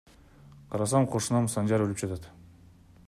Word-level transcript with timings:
Карасам 0.75 1.05
кошунам 1.15 1.49
Санжар 1.57 1.85
өлүп 1.85 2.03
жатат. 2.05 2.27